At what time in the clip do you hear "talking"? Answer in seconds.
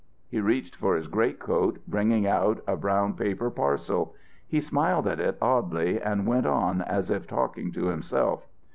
7.27-7.71